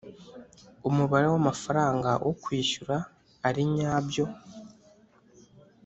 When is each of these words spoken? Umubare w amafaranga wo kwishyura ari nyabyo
Umubare 0.89 1.25
w 1.33 1.35
amafaranga 1.41 2.09
wo 2.25 2.31
kwishyura 2.43 2.95
ari 3.47 3.61
nyabyo 3.73 4.25